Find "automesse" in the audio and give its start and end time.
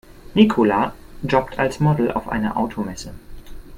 2.57-3.13